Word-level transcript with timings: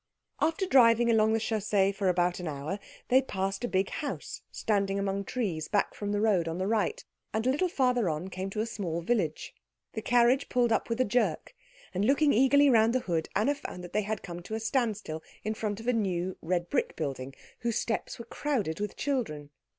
After 0.39 0.65
driving 0.65 1.11
along 1.11 1.33
the 1.33 1.39
chaussée 1.39 1.93
for 1.93 2.07
about 2.09 2.39
an 2.39 2.47
hour, 2.47 2.79
they 3.09 3.21
passed 3.21 3.63
a 3.63 3.67
big 3.67 3.91
house 3.91 4.41
standing 4.49 4.97
among 4.97 5.23
trees 5.25 5.67
back 5.67 5.93
from 5.93 6.11
the 6.11 6.19
road 6.19 6.47
on 6.47 6.57
the 6.57 6.65
right, 6.65 7.05
and 7.35 7.45
a 7.45 7.51
little 7.51 7.69
farther 7.69 8.09
on 8.09 8.27
came 8.29 8.49
to 8.49 8.61
a 8.61 8.65
small 8.65 9.01
village. 9.01 9.53
The 9.93 10.01
carriage, 10.01 10.49
pulled 10.49 10.71
up 10.71 10.89
with 10.89 10.99
a 11.01 11.05
jerk, 11.05 11.53
and 11.93 12.03
looking 12.03 12.33
eagerly 12.33 12.67
round 12.67 12.93
the 12.95 13.01
hood 13.01 13.29
Anna 13.35 13.53
found 13.53 13.83
they 13.83 14.01
had 14.01 14.23
come 14.23 14.39
to 14.41 14.55
a 14.55 14.59
standstill 14.59 15.21
in 15.43 15.53
front 15.53 15.79
of 15.79 15.85
a 15.87 15.93
new 15.93 16.35
red 16.41 16.67
brick 16.67 16.95
building, 16.95 17.35
whose 17.59 17.75
steps 17.75 18.17
were 18.17 18.25
crowded 18.25 18.79
with 18.79 18.95
children. 18.97 19.51